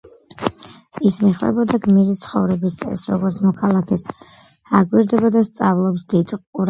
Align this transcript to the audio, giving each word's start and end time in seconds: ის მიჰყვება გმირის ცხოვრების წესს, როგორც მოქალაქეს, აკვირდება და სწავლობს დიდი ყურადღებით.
ის 1.09 1.17
მიჰყვება 1.25 1.77
გმირის 1.83 2.23
ცხოვრების 2.23 2.77
წესს, 2.79 3.11
როგორც 3.15 3.37
მოქალაქეს, 3.49 4.07
აკვირდება 4.81 5.33
და 5.37 5.45
სწავლობს 5.51 6.09
დიდი 6.17 6.25
ყურადღებით. 6.25 6.59